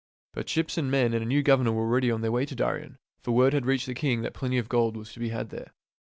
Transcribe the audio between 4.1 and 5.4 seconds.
that plenty of gold was to.be